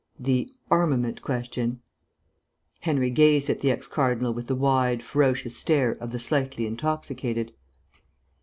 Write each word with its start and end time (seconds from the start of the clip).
"The 0.19 0.51
armament 0.71 1.21
question?" 1.21 1.79
Henry 2.79 3.11
gazed 3.11 3.51
at 3.51 3.61
the 3.61 3.69
ex 3.69 3.87
cardinal 3.87 4.33
with 4.33 4.47
the 4.47 4.55
wide, 4.55 5.03
ferocious 5.03 5.55
stare 5.55 5.91
of 5.91 6.11
the 6.11 6.17
slightly 6.17 6.65
intoxicated. 6.65 7.51